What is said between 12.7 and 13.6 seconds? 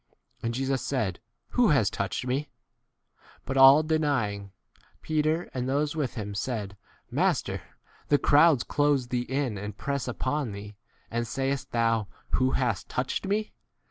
touch 48 ed me